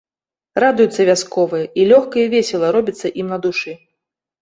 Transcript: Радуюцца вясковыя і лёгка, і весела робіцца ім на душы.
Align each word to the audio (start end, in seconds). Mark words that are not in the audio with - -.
Радуюцца 0.63 1.01
вясковыя 1.09 1.69
і 1.83 1.87
лёгка, 1.93 2.15
і 2.25 2.35
весела 2.35 2.75
робіцца 2.81 3.15
ім 3.21 3.27
на 3.37 3.43
душы. 3.49 3.81